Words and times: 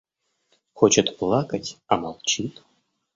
–Хочет 0.73 1.15
плакать, 1.19 1.77
а 1.85 1.95
молчит. 1.97 2.63